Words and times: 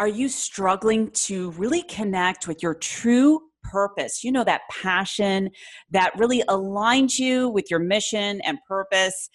Are 0.00 0.08
you 0.08 0.28
struggling 0.28 1.10
to 1.10 1.50
really 1.52 1.82
connect 1.82 2.46
with 2.46 2.62
your 2.62 2.74
true 2.74 3.40
purpose? 3.64 4.22
You 4.22 4.30
know, 4.30 4.44
that 4.44 4.60
passion 4.70 5.50
that 5.90 6.16
really 6.16 6.44
aligns 6.48 7.18
you 7.18 7.48
with 7.48 7.68
your 7.68 7.80
mission 7.80 8.40
and 8.42 8.58
purpose. 8.68 9.28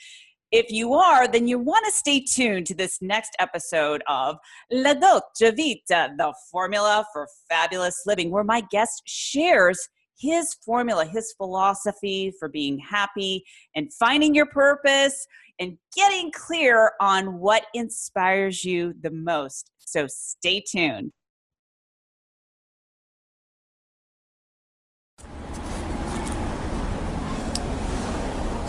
If 0.53 0.71
you 0.71 0.93
are, 0.93 1.27
then 1.27 1.49
you 1.49 1.59
want 1.59 1.85
to 1.85 1.91
stay 1.91 2.21
tuned 2.21 2.67
to 2.67 2.75
this 2.75 3.01
next 3.01 3.35
episode 3.39 4.03
of 4.07 4.37
La 4.71 4.93
Dolce 4.93 5.51
Vita, 5.51 6.13
the 6.17 6.33
formula 6.49 7.05
for 7.11 7.27
fabulous 7.49 8.03
living, 8.05 8.31
where 8.31 8.45
my 8.45 8.61
guest 8.71 9.01
shares 9.05 9.89
his 10.17 10.53
formula, 10.65 11.03
his 11.03 11.33
philosophy 11.35 12.31
for 12.39 12.47
being 12.47 12.79
happy 12.79 13.43
and 13.75 13.91
finding 13.93 14.33
your 14.33 14.45
purpose 14.45 15.27
and 15.59 15.77
getting 15.93 16.31
clear 16.31 16.93
on 17.01 17.39
what 17.39 17.65
inspires 17.73 18.63
you 18.63 18.93
the 19.01 19.11
most. 19.11 19.69
So 19.85 20.07
stay 20.07 20.61
tuned. 20.61 21.11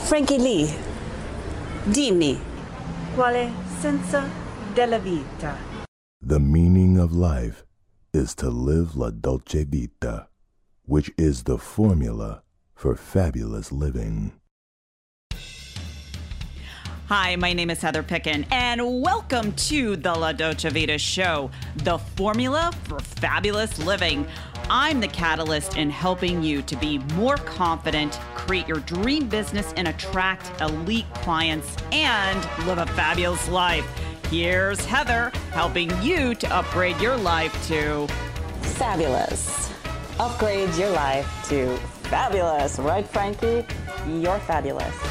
Frankie 0.06 0.38
Lee, 0.38 0.70
dimmi, 1.86 2.38
quale 3.14 3.50
senso 3.80 4.22
della 4.74 4.98
vita? 4.98 5.56
The 6.20 6.38
meaning 6.38 6.98
of 6.98 7.12
life 7.12 7.64
is 8.12 8.34
to 8.36 8.50
live 8.50 8.96
la 8.96 9.10
dolce 9.10 9.64
vita, 9.64 10.28
which 10.84 11.10
is 11.16 11.44
the 11.44 11.58
formula 11.58 12.42
for 12.74 12.96
fabulous 12.96 13.72
living. 13.72 14.32
Hi, 17.08 17.36
my 17.36 17.52
name 17.52 17.68
is 17.68 17.82
Heather 17.82 18.02
Picken, 18.02 18.46
and 18.50 19.02
welcome 19.02 19.52
to 19.52 19.94
the 19.94 20.10
La 20.10 20.32
Dolce 20.32 20.70
Vita 20.70 20.96
Show, 20.96 21.50
the 21.76 21.98
formula 21.98 22.72
for 22.84 22.98
fabulous 22.98 23.78
living. 23.84 24.26
I'm 24.70 25.00
the 25.00 25.08
catalyst 25.08 25.76
in 25.76 25.90
helping 25.90 26.42
you 26.42 26.62
to 26.62 26.74
be 26.76 26.96
more 27.12 27.36
confident, 27.36 28.18
create 28.34 28.66
your 28.66 28.78
dream 28.78 29.28
business, 29.28 29.74
and 29.76 29.88
attract 29.88 30.58
elite 30.62 31.04
clients 31.16 31.76
and 31.92 32.38
live 32.66 32.78
a 32.78 32.86
fabulous 32.86 33.50
life. 33.50 33.84
Here's 34.30 34.82
Heather 34.86 35.30
helping 35.52 35.90
you 36.02 36.34
to 36.36 36.50
upgrade 36.50 36.98
your 37.02 37.18
life 37.18 37.52
to 37.68 38.08
fabulous. 38.78 39.70
Upgrade 40.18 40.74
your 40.76 40.92
life 40.92 41.46
to 41.50 41.76
fabulous, 42.04 42.78
right, 42.78 43.06
Frankie? 43.06 43.66
You're 44.08 44.38
fabulous. 44.38 45.03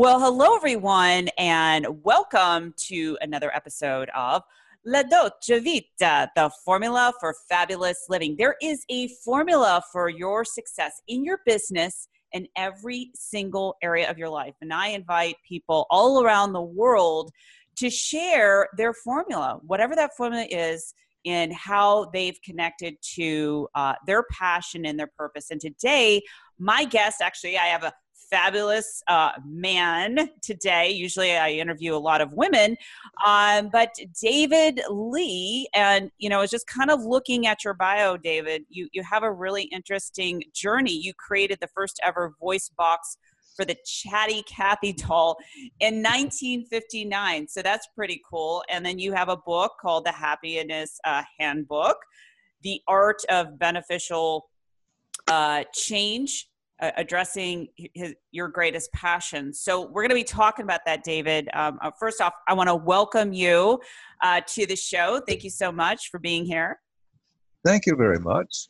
Well, 0.00 0.18
hello, 0.18 0.56
everyone, 0.56 1.28
and 1.36 1.86
welcome 2.02 2.72
to 2.88 3.18
another 3.20 3.54
episode 3.54 4.08
of 4.16 4.42
La 4.86 5.02
Dolce 5.02 5.60
Vita, 5.60 6.30
the 6.34 6.50
formula 6.64 7.12
for 7.20 7.34
fabulous 7.50 8.06
living. 8.08 8.34
There 8.38 8.56
is 8.62 8.82
a 8.88 9.08
formula 9.08 9.82
for 9.92 10.08
your 10.08 10.42
success 10.46 11.02
in 11.06 11.22
your 11.22 11.40
business 11.44 12.08
in 12.32 12.48
every 12.56 13.10
single 13.14 13.76
area 13.82 14.10
of 14.10 14.16
your 14.16 14.30
life. 14.30 14.54
And 14.62 14.72
I 14.72 14.86
invite 14.86 15.36
people 15.46 15.86
all 15.90 16.24
around 16.24 16.54
the 16.54 16.62
world 16.62 17.30
to 17.76 17.90
share 17.90 18.68
their 18.78 18.94
formula, 18.94 19.60
whatever 19.66 19.94
that 19.96 20.16
formula 20.16 20.46
is, 20.48 20.94
in 21.24 21.52
how 21.52 22.06
they've 22.14 22.40
connected 22.42 22.94
to 23.16 23.68
uh, 23.74 23.96
their 24.06 24.24
passion 24.32 24.86
and 24.86 24.98
their 24.98 25.10
purpose. 25.18 25.50
And 25.50 25.60
today, 25.60 26.22
my 26.58 26.84
guest, 26.86 27.20
actually, 27.20 27.58
I 27.58 27.66
have 27.66 27.82
a 27.82 27.92
fabulous 28.30 29.02
uh, 29.08 29.32
man 29.46 30.30
today. 30.42 30.90
Usually 30.90 31.36
I 31.36 31.50
interview 31.50 31.94
a 31.94 31.98
lot 31.98 32.20
of 32.20 32.32
women, 32.32 32.76
um, 33.24 33.70
but 33.72 33.94
David 34.20 34.80
Lee, 34.90 35.68
and 35.74 36.10
you 36.18 36.28
know, 36.28 36.38
I 36.38 36.40
was 36.40 36.50
just 36.50 36.66
kind 36.66 36.90
of 36.90 37.02
looking 37.02 37.46
at 37.46 37.64
your 37.64 37.74
bio, 37.74 38.16
David. 38.16 38.64
You 38.68 38.88
you 38.92 39.02
have 39.02 39.22
a 39.22 39.32
really 39.32 39.64
interesting 39.64 40.42
journey. 40.54 40.92
You 40.92 41.12
created 41.14 41.58
the 41.60 41.68
first 41.68 42.00
ever 42.02 42.34
voice 42.40 42.70
box 42.76 43.16
for 43.56 43.64
the 43.64 43.76
Chatty 43.84 44.42
Cathy 44.44 44.92
doll 44.92 45.36
in 45.80 45.96
1959. 45.96 47.48
So 47.48 47.62
that's 47.62 47.88
pretty 47.94 48.22
cool. 48.28 48.64
And 48.70 48.84
then 48.84 48.98
you 48.98 49.12
have 49.12 49.28
a 49.28 49.36
book 49.36 49.72
called 49.80 50.06
The 50.06 50.12
Happiness 50.12 50.98
uh, 51.04 51.22
Handbook, 51.38 51.96
The 52.62 52.80
Art 52.88 53.22
of 53.28 53.58
Beneficial 53.58 54.48
uh, 55.28 55.64
Change 55.74 56.49
uh, 56.80 56.90
addressing 56.96 57.68
his, 57.94 58.14
your 58.30 58.48
greatest 58.48 58.92
passion. 58.92 59.52
So 59.52 59.86
we're 59.86 60.02
going 60.02 60.10
to 60.10 60.14
be 60.14 60.24
talking 60.24 60.64
about 60.64 60.80
that, 60.86 61.04
David. 61.04 61.48
Um, 61.52 61.78
uh, 61.82 61.90
first 61.98 62.20
off, 62.20 62.32
I 62.48 62.54
want 62.54 62.68
to 62.68 62.74
welcome 62.74 63.32
you 63.32 63.80
uh, 64.22 64.40
to 64.46 64.66
the 64.66 64.76
show. 64.76 65.20
Thank 65.26 65.44
you 65.44 65.50
so 65.50 65.70
much 65.70 66.10
for 66.10 66.18
being 66.18 66.44
here. 66.44 66.80
Thank 67.64 67.86
you 67.86 67.96
very 67.96 68.18
much. 68.18 68.68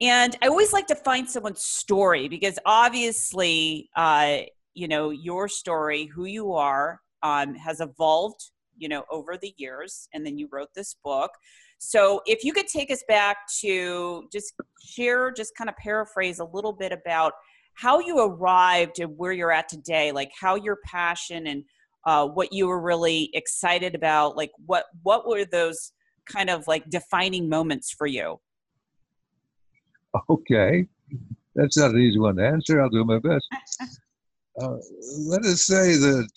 And 0.00 0.36
I 0.42 0.48
always 0.48 0.72
like 0.72 0.88
to 0.88 0.96
find 0.96 1.28
someone's 1.28 1.62
story 1.62 2.28
because 2.28 2.58
obviously, 2.66 3.88
uh, 3.94 4.38
you 4.74 4.88
know, 4.88 5.10
your 5.10 5.48
story, 5.48 6.06
who 6.06 6.24
you 6.24 6.52
are, 6.52 7.00
um, 7.22 7.54
has 7.54 7.80
evolved, 7.80 8.50
you 8.76 8.88
know, 8.88 9.04
over 9.10 9.36
the 9.36 9.54
years. 9.56 10.08
And 10.12 10.26
then 10.26 10.36
you 10.36 10.48
wrote 10.50 10.74
this 10.74 10.96
book. 11.04 11.30
So 11.78 12.22
if 12.26 12.44
you 12.44 12.52
could 12.52 12.66
take 12.66 12.90
us 12.90 13.02
back 13.08 13.36
to 13.60 14.28
just 14.32 14.54
share, 14.82 15.30
just 15.30 15.56
kind 15.56 15.68
of 15.68 15.76
paraphrase 15.76 16.38
a 16.38 16.44
little 16.44 16.72
bit 16.72 16.92
about 16.92 17.32
how 17.74 17.98
you 17.98 18.18
arrived 18.20 19.00
and 19.00 19.16
where 19.16 19.32
you're 19.32 19.52
at 19.52 19.68
today, 19.68 20.12
like 20.12 20.30
how 20.38 20.54
your 20.54 20.78
passion 20.84 21.46
and 21.46 21.64
uh, 22.06 22.26
what 22.26 22.52
you 22.52 22.66
were 22.68 22.80
really 22.80 23.30
excited 23.34 23.94
about, 23.94 24.36
like 24.36 24.52
what 24.66 24.84
what 25.02 25.26
were 25.26 25.44
those 25.44 25.92
kind 26.26 26.50
of 26.50 26.66
like 26.66 26.88
defining 26.90 27.48
moments 27.48 27.90
for 27.90 28.06
you? 28.06 28.40
Okay, 30.30 30.86
that's 31.54 31.76
not 31.76 31.90
an 31.90 31.98
easy 31.98 32.18
one 32.18 32.36
to 32.36 32.46
answer. 32.46 32.80
I'll 32.80 32.88
do 32.88 33.04
my 33.04 33.18
best. 33.18 33.46
uh, 34.60 34.76
let 35.26 35.44
us 35.44 35.66
say 35.66 35.96
that 35.96 36.28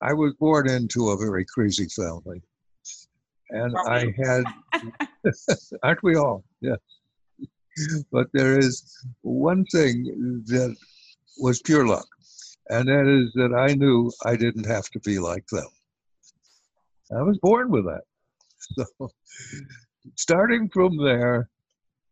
I 0.00 0.14
was 0.14 0.34
born 0.40 0.70
into 0.70 1.10
a 1.10 1.16
very 1.16 1.44
crazy 1.44 1.86
family 1.88 2.42
and 3.50 3.74
I 3.86 4.12
had, 4.22 4.44
aren't 5.82 6.02
we 6.02 6.16
all? 6.16 6.44
Yeah. 6.60 6.76
But 8.12 8.28
there 8.32 8.58
is 8.58 8.82
one 9.22 9.64
thing 9.72 10.04
that 10.46 10.76
was 11.38 11.62
pure 11.62 11.86
luck, 11.86 12.06
and 12.68 12.88
that 12.88 13.06
is 13.06 13.32
that 13.34 13.54
I 13.54 13.74
knew 13.74 14.10
I 14.24 14.36
didn't 14.36 14.66
have 14.66 14.88
to 14.90 15.00
be 15.00 15.18
like 15.18 15.46
them. 15.46 15.68
I 17.16 17.22
was 17.22 17.38
born 17.42 17.70
with 17.70 17.84
that. 17.84 18.02
So, 18.76 19.10
starting 20.16 20.68
from 20.68 21.02
there, 21.02 21.48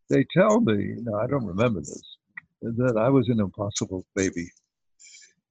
they 0.09 0.25
tell 0.35 0.59
me, 0.59 0.95
no, 0.97 1.15
I 1.19 1.27
don't 1.27 1.45
remember 1.45 1.79
this, 1.79 2.17
that 2.63 2.97
I 2.97 3.07
was 3.09 3.29
an 3.29 3.39
impossible 3.39 4.05
baby 4.15 4.49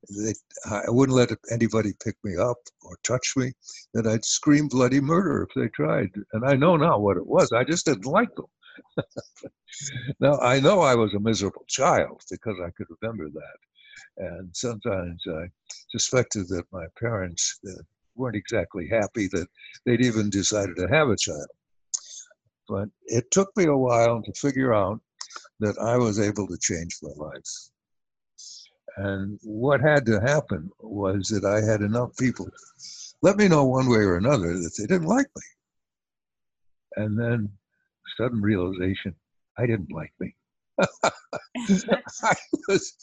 they, 0.08 0.34
I 0.70 0.90
wouldn't 0.90 1.16
let 1.16 1.36
anybody 1.50 1.92
pick 2.02 2.16
me 2.24 2.36
up 2.36 2.58
or 2.82 2.98
touch 3.02 3.34
me, 3.36 3.52
that 3.94 4.06
I'd 4.06 4.24
scream 4.24 4.68
bloody 4.68 5.00
murder 5.00 5.42
if 5.42 5.54
they 5.54 5.68
tried. 5.68 6.10
And 6.32 6.44
I 6.44 6.54
know 6.54 6.76
now 6.76 6.98
what 6.98 7.16
it 7.16 7.26
was. 7.26 7.52
I 7.52 7.64
just 7.64 7.86
didn't 7.86 8.06
like 8.06 8.34
them. 8.34 8.46
now, 10.20 10.38
I 10.38 10.60
know 10.60 10.80
I 10.80 10.94
was 10.94 11.14
a 11.14 11.20
miserable 11.20 11.64
child 11.68 12.22
because 12.30 12.56
I 12.64 12.70
could 12.70 12.86
remember 13.00 13.28
that. 13.28 13.58
And 14.16 14.50
sometimes 14.54 15.22
I 15.28 15.48
suspected 15.90 16.48
that 16.48 16.64
my 16.72 16.86
parents 16.98 17.58
uh, 17.68 17.82
weren't 18.14 18.36
exactly 18.36 18.88
happy 18.88 19.28
that 19.28 19.46
they'd 19.84 20.00
even 20.00 20.30
decided 20.30 20.76
to 20.76 20.88
have 20.88 21.08
a 21.08 21.16
child. 21.16 21.48
But 22.68 22.88
it 23.06 23.30
took 23.30 23.50
me 23.56 23.64
a 23.64 23.76
while 23.76 24.22
to 24.22 24.32
figure 24.34 24.74
out 24.74 25.00
that 25.60 25.78
I 25.78 25.96
was 25.96 26.20
able 26.20 26.46
to 26.48 26.58
change 26.60 26.98
my 27.02 27.10
life. 27.16 27.70
And 28.98 29.38
what 29.44 29.80
had 29.80 30.04
to 30.06 30.20
happen 30.20 30.70
was 30.80 31.28
that 31.28 31.44
I 31.44 31.60
had 31.64 31.82
enough 31.82 32.16
people 32.16 32.48
let 33.22 33.36
me 33.36 33.46
know 33.46 33.64
one 33.64 33.88
way 33.88 33.98
or 33.98 34.16
another 34.16 34.52
that 34.54 34.74
they 34.76 34.86
didn't 34.86 35.06
like 35.06 35.28
me. 35.36 35.42
And 36.96 37.16
then 37.16 37.48
sudden 38.16 38.40
realization 38.40 39.14
I 39.56 39.66
didn't 39.66 39.92
like 39.92 40.12
me. 40.18 40.34
I 42.24 42.34
was 42.66 42.94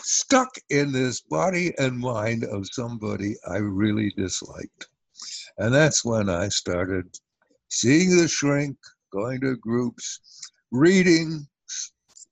stuck 0.00 0.50
in 0.70 0.90
this 0.90 1.20
body 1.20 1.72
and 1.78 1.96
mind 1.96 2.42
of 2.42 2.66
somebody 2.72 3.36
I 3.48 3.58
really 3.58 4.12
disliked. 4.16 4.88
And 5.58 5.72
that's 5.72 6.04
when 6.04 6.28
I 6.28 6.48
started 6.48 7.06
seeing 7.68 8.16
the 8.16 8.26
shrink, 8.26 8.76
going 9.12 9.40
to 9.42 9.56
groups, 9.58 10.50
reading, 10.72 11.46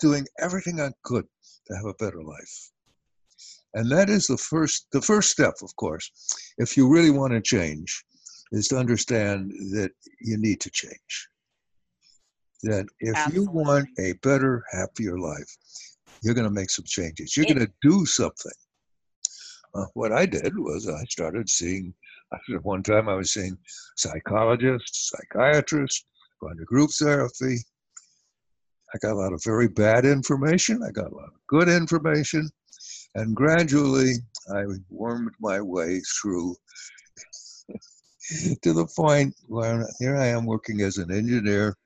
doing 0.00 0.26
everything 0.40 0.80
I 0.80 0.90
could 1.04 1.26
to 1.70 1.76
have 1.76 1.86
a 1.86 1.94
better 1.94 2.22
life. 2.22 2.70
And 3.74 3.90
that 3.92 4.10
is 4.10 4.26
the 4.26 4.36
first 4.36 4.86
the 4.92 5.00
first 5.00 5.30
step, 5.30 5.54
of 5.62 5.74
course, 5.76 6.10
if 6.58 6.76
you 6.76 6.88
really 6.88 7.10
want 7.10 7.32
to 7.32 7.40
change, 7.40 8.04
is 8.52 8.68
to 8.68 8.78
understand 8.78 9.52
that 9.72 9.92
you 10.20 10.36
need 10.36 10.60
to 10.60 10.70
change. 10.70 11.28
That 12.64 12.86
if 12.98 13.16
Absolutely. 13.16 13.40
you 13.40 13.50
want 13.50 13.88
a 14.00 14.12
better, 14.22 14.64
happier 14.72 15.18
life, 15.18 15.56
You're 16.22 16.34
going 16.34 16.48
to 16.48 16.50
make 16.50 16.70
some 16.70 16.84
changes. 16.86 17.36
You're 17.36 17.46
going 17.46 17.66
to 17.66 17.72
do 17.80 18.04
something. 18.04 18.52
Uh, 19.74 19.86
what 19.94 20.12
I 20.12 20.26
did 20.26 20.58
was 20.58 20.88
I 20.88 21.04
started 21.04 21.48
seeing, 21.48 21.94
at 22.32 22.64
one 22.64 22.82
time 22.82 23.08
I 23.08 23.14
was 23.14 23.32
seeing 23.32 23.56
psychologists, 23.96 25.10
psychiatrists, 25.10 26.04
going 26.40 26.58
to 26.58 26.64
group 26.64 26.90
therapy. 26.98 27.58
I 28.94 28.98
got 28.98 29.12
a 29.12 29.18
lot 29.18 29.32
of 29.32 29.42
very 29.44 29.68
bad 29.68 30.04
information. 30.04 30.82
I 30.82 30.90
got 30.90 31.12
a 31.12 31.14
lot 31.14 31.28
of 31.28 31.46
good 31.48 31.68
information. 31.68 32.50
And 33.14 33.34
gradually 33.34 34.14
I 34.54 34.64
wormed 34.88 35.32
my 35.40 35.60
way 35.60 36.00
through 36.20 36.56
to 38.62 38.72
the 38.72 38.86
point 38.96 39.34
where 39.46 39.86
here 39.98 40.16
I 40.16 40.26
am 40.26 40.46
working 40.46 40.80
as 40.82 40.98
an 40.98 41.12
engineer 41.12 41.76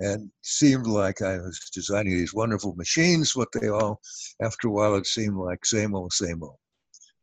and 0.00 0.30
seemed 0.42 0.86
like 0.86 1.20
I 1.20 1.36
was 1.38 1.70
designing 1.74 2.16
these 2.16 2.34
wonderful 2.34 2.74
machines, 2.74 3.36
what 3.36 3.48
they 3.52 3.68
all, 3.68 4.00
after 4.42 4.68
a 4.68 4.70
while, 4.70 4.94
it 4.94 5.06
seemed 5.06 5.36
like 5.36 5.64
same 5.64 5.94
old, 5.94 6.12
same 6.12 6.42
old. 6.42 6.56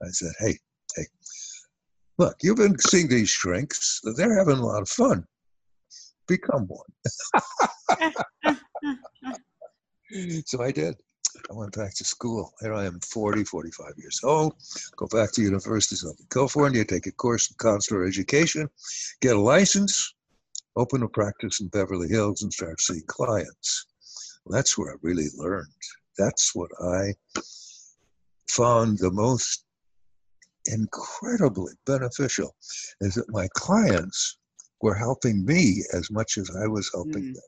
I 0.03 0.09
said, 0.09 0.31
hey, 0.39 0.57
hey, 0.95 1.05
look, 2.19 2.35
you've 2.43 2.57
been 2.57 2.77
seeing 2.77 3.07
these 3.07 3.29
shrinks. 3.29 3.99
They're 4.15 4.37
having 4.37 4.59
a 4.59 4.65
lot 4.65 4.83
of 4.83 4.89
fun. 4.89 5.25
Become 6.27 6.67
one. 6.67 8.15
so 10.45 10.61
I 10.61 10.71
did. 10.71 10.95
I 11.49 11.53
went 11.53 11.75
back 11.75 11.93
to 11.95 12.03
school. 12.03 12.51
Here 12.61 12.73
I 12.73 12.85
am, 12.85 12.99
40, 12.99 13.43
45 13.43 13.93
years 13.97 14.21
old. 14.23 14.55
Go 14.95 15.07
back 15.07 15.31
to 15.33 15.41
University 15.41 15.95
of 15.95 15.99
Southern 15.99 16.27
California, 16.31 16.83
take 16.83 17.05
a 17.05 17.11
course 17.11 17.49
in 17.49 17.55
counselor 17.59 18.05
education, 18.05 18.69
get 19.21 19.35
a 19.35 19.39
license, 19.39 20.13
open 20.75 21.03
a 21.03 21.07
practice 21.07 21.59
in 21.59 21.67
Beverly 21.67 22.07
Hills, 22.07 22.41
and 22.41 22.51
start 22.51 22.81
seeing 22.81 23.03
clients. 23.07 23.85
Well, 24.45 24.55
that's 24.55 24.77
where 24.77 24.91
I 24.91 24.95
really 25.01 25.27
learned. 25.37 25.67
That's 26.17 26.55
what 26.55 26.71
I 26.81 27.13
found 28.49 28.97
the 28.97 29.11
most 29.11 29.65
incredibly 30.65 31.73
beneficial 31.85 32.55
is 33.01 33.15
that 33.15 33.29
my 33.31 33.47
clients 33.53 34.37
were 34.81 34.95
helping 34.95 35.45
me 35.45 35.83
as 35.93 36.11
much 36.11 36.37
as 36.37 36.49
I 36.55 36.67
was 36.67 36.89
helping 36.93 37.23
mm. 37.23 37.33
them. 37.33 37.43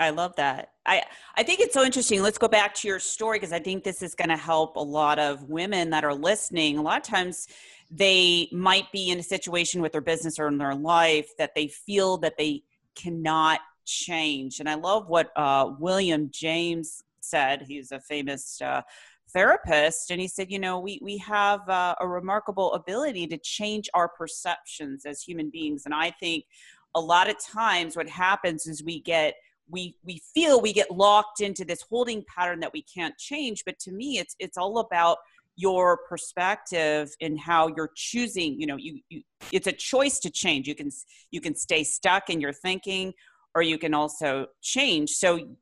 I 0.00 0.10
love 0.10 0.34
that. 0.36 0.70
I 0.86 1.02
I 1.36 1.42
think 1.42 1.60
it's 1.60 1.74
so 1.74 1.84
interesting. 1.84 2.22
Let's 2.22 2.38
go 2.38 2.48
back 2.48 2.74
to 2.76 2.88
your 2.88 2.98
story 2.98 3.38
because 3.38 3.52
I 3.52 3.58
think 3.60 3.84
this 3.84 4.02
is 4.02 4.14
going 4.14 4.30
to 4.30 4.36
help 4.36 4.76
a 4.76 4.80
lot 4.80 5.18
of 5.18 5.44
women 5.44 5.90
that 5.90 6.04
are 6.04 6.14
listening. 6.14 6.78
A 6.78 6.82
lot 6.82 6.96
of 6.96 7.02
times 7.04 7.46
they 7.90 8.48
might 8.50 8.90
be 8.92 9.10
in 9.10 9.18
a 9.18 9.22
situation 9.22 9.82
with 9.82 9.92
their 9.92 10.00
business 10.00 10.38
or 10.38 10.48
in 10.48 10.56
their 10.56 10.74
life 10.74 11.30
that 11.36 11.54
they 11.54 11.68
feel 11.68 12.16
that 12.18 12.38
they 12.38 12.62
cannot 12.94 13.60
change. 13.84 14.58
And 14.58 14.68
I 14.68 14.74
love 14.74 15.08
what 15.08 15.30
uh, 15.36 15.72
William 15.78 16.30
James 16.32 17.02
said. 17.20 17.64
He's 17.68 17.92
a 17.92 18.00
famous 18.00 18.60
uh, 18.62 18.80
therapist, 19.32 20.10
and 20.10 20.20
he 20.20 20.28
said, 20.28 20.50
you 20.50 20.58
know, 20.58 20.80
we 20.80 20.98
we 21.02 21.18
have 21.18 21.68
uh, 21.68 21.94
a 22.00 22.08
remarkable 22.08 22.72
ability 22.72 23.26
to 23.26 23.38
change 23.38 23.90
our 23.92 24.08
perceptions 24.08 25.04
as 25.04 25.20
human 25.20 25.50
beings. 25.50 25.82
And 25.84 25.94
I 25.94 26.10
think 26.10 26.46
a 26.94 27.00
lot 27.00 27.28
of 27.28 27.38
times 27.38 27.96
what 27.96 28.08
happens 28.08 28.66
is 28.66 28.82
we 28.82 29.00
get 29.00 29.34
we 29.70 29.96
we 30.04 30.20
feel 30.34 30.60
we 30.60 30.72
get 30.72 30.90
locked 30.90 31.40
into 31.40 31.64
this 31.64 31.82
holding 31.88 32.24
pattern 32.34 32.60
that 32.60 32.72
we 32.72 32.82
can't 32.82 33.16
change 33.18 33.64
but 33.64 33.78
to 33.78 33.92
me 33.92 34.18
it's 34.18 34.34
it's 34.38 34.56
all 34.56 34.78
about 34.78 35.18
your 35.56 35.98
perspective 36.08 37.10
and 37.20 37.38
how 37.38 37.68
you're 37.76 37.90
choosing 37.94 38.58
you 38.60 38.66
know 38.66 38.76
you, 38.76 39.00
you 39.08 39.22
it's 39.52 39.66
a 39.66 39.72
choice 39.72 40.18
to 40.20 40.30
change. 40.30 40.66
You 40.68 40.74
can 40.74 40.90
you 41.30 41.40
can 41.40 41.54
stay 41.54 41.84
stuck 41.84 42.30
in 42.30 42.40
your 42.40 42.52
thinking 42.52 43.12
or 43.54 43.62
you 43.62 43.78
can 43.78 43.94
also 43.94 44.46
change. 44.60 45.10
So 45.10 45.56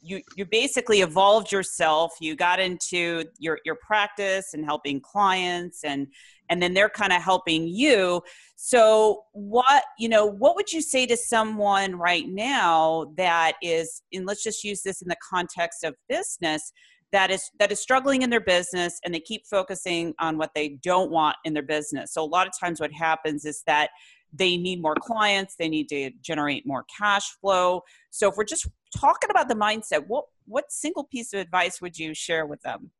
you 0.00 0.20
you 0.36 0.44
basically 0.44 1.00
evolved 1.00 1.50
yourself. 1.50 2.14
You 2.20 2.36
got 2.36 2.60
into 2.60 3.24
your 3.38 3.58
your 3.64 3.76
practice 3.76 4.54
and 4.54 4.64
helping 4.64 5.00
clients 5.00 5.84
and 5.84 6.06
and 6.50 6.62
then 6.62 6.74
they're 6.74 6.90
kind 6.90 7.12
of 7.12 7.22
helping 7.22 7.66
you. 7.66 8.22
So 8.56 9.24
what 9.32 9.84
you 9.98 10.08
know 10.08 10.26
what 10.26 10.56
would 10.56 10.72
you 10.72 10.82
say 10.82 11.06
to 11.06 11.16
someone 11.16 11.96
right 11.96 12.28
now 12.28 13.12
that 13.16 13.54
is 13.62 14.02
and 14.12 14.26
let's 14.26 14.42
just 14.42 14.64
use 14.64 14.82
this 14.82 15.02
in 15.02 15.08
the 15.08 15.16
context 15.30 15.84
of 15.84 15.94
business 16.08 16.72
that 17.12 17.30
is 17.30 17.50
that 17.58 17.70
is 17.70 17.80
struggling 17.80 18.22
in 18.22 18.30
their 18.30 18.40
business 18.40 18.98
and 19.04 19.14
they 19.14 19.20
keep 19.20 19.46
focusing 19.46 20.14
on 20.18 20.36
what 20.36 20.50
they 20.54 20.70
don't 20.82 21.10
want 21.10 21.36
in 21.44 21.54
their 21.54 21.62
business? 21.62 22.12
So 22.12 22.22
a 22.22 22.26
lot 22.26 22.46
of 22.46 22.52
times 22.58 22.80
what 22.80 22.92
happens 22.92 23.44
is 23.44 23.62
that 23.66 23.90
they 24.36 24.56
need 24.56 24.82
more 24.82 24.96
clients 25.00 25.54
they 25.56 25.68
need 25.68 25.88
to 25.88 26.10
generate 26.20 26.66
more 26.66 26.84
cash 26.98 27.30
flow 27.40 27.82
so 28.10 28.28
if 28.28 28.36
we're 28.36 28.44
just 28.44 28.66
talking 28.96 29.30
about 29.30 29.48
the 29.48 29.54
mindset 29.54 30.04
what 30.06 30.24
what 30.46 30.70
single 30.70 31.04
piece 31.04 31.32
of 31.32 31.40
advice 31.40 31.80
would 31.80 31.98
you 31.98 32.14
share 32.14 32.46
with 32.46 32.60
them 32.62 32.90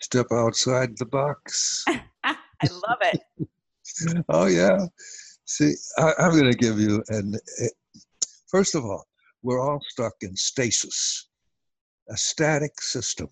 step 0.00 0.26
outside 0.32 0.96
the 0.98 1.06
box 1.06 1.84
I 2.62 2.68
love 2.88 2.98
it. 3.02 3.20
oh 4.28 4.46
yeah. 4.46 4.86
See, 5.44 5.74
I, 5.98 6.12
am 6.18 6.32
going 6.32 6.50
to 6.50 6.56
give 6.56 6.78
you 6.78 7.02
an. 7.08 7.34
It, 7.58 7.72
first 8.48 8.74
of 8.74 8.84
all, 8.84 9.04
we're 9.42 9.60
all 9.60 9.80
stuck 9.88 10.14
in 10.22 10.34
stasis, 10.36 11.28
a 12.10 12.16
static 12.16 12.80
system. 12.80 13.28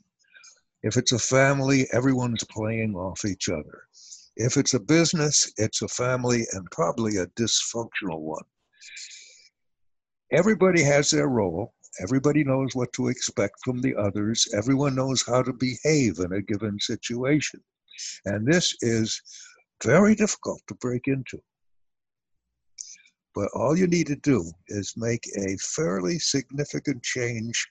If 0.82 0.96
it's 0.96 1.12
a 1.12 1.18
family, 1.18 1.86
everyone's 1.92 2.44
playing 2.44 2.94
off 2.94 3.24
each 3.24 3.48
other. 3.48 3.84
If 4.36 4.56
it's 4.56 4.74
a 4.74 4.80
business, 4.80 5.52
it's 5.58 5.82
a 5.82 5.88
family 5.88 6.46
and 6.52 6.68
probably 6.70 7.18
a 7.18 7.26
dysfunctional 7.28 8.20
one. 8.20 8.42
Everybody 10.32 10.82
has 10.82 11.10
their 11.10 11.28
role. 11.28 11.72
Everybody 12.00 12.42
knows 12.42 12.74
what 12.74 12.92
to 12.94 13.08
expect 13.08 13.54
from 13.64 13.80
the 13.80 13.94
others. 13.94 14.48
Everyone 14.52 14.96
knows 14.96 15.22
how 15.24 15.42
to 15.42 15.52
behave 15.52 16.18
in 16.18 16.32
a 16.32 16.42
given 16.42 16.78
situation. 16.80 17.60
And 18.24 18.44
this 18.44 18.74
is 18.80 19.22
very 19.84 20.16
difficult 20.16 20.60
to 20.66 20.74
break 20.76 21.06
into. 21.06 21.40
But 23.34 23.50
all 23.54 23.76
you 23.76 23.86
need 23.86 24.08
to 24.08 24.16
do 24.16 24.50
is 24.68 24.94
make 24.96 25.24
a 25.36 25.56
fairly 25.58 26.18
significant 26.18 27.02
change 27.04 27.68